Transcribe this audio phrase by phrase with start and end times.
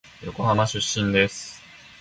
[0.25, 1.61] 横浜出身です。